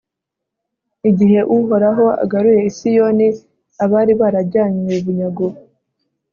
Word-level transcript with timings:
igihe 1.09 1.39
uhoraho 1.55 2.05
agaruye 2.23 2.61
i 2.69 2.71
siyoni 2.77 3.27
abari 3.83 4.13
barajyanywe 4.21 4.93
bunyago 5.05 5.47